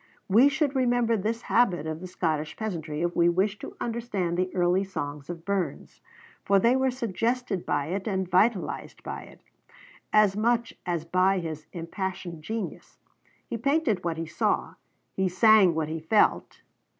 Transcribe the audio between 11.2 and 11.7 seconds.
his